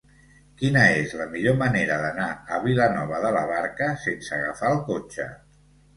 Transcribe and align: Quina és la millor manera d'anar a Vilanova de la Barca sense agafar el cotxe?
Quina 0.59 0.85
és 1.01 1.11
la 1.19 1.27
millor 1.33 1.59
manera 1.59 1.99
d'anar 2.05 2.29
a 2.57 2.61
Vilanova 2.65 3.19
de 3.27 3.31
la 3.39 3.47
Barca 3.53 3.91
sense 4.07 4.35
agafar 4.39 4.73
el 4.79 4.83
cotxe? 4.89 5.29